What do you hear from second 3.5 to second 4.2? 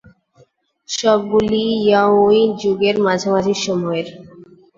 সময়ের।